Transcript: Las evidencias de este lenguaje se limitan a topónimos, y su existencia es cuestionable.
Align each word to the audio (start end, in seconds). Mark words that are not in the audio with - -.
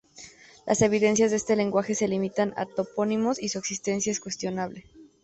Las 0.65 0.81
evidencias 0.81 1.29
de 1.29 1.37
este 1.37 1.55
lenguaje 1.55 1.93
se 1.93 2.07
limitan 2.07 2.55
a 2.57 2.65
topónimos, 2.65 3.39
y 3.39 3.49
su 3.49 3.59
existencia 3.59 4.11
es 4.11 4.19
cuestionable. 4.19 4.83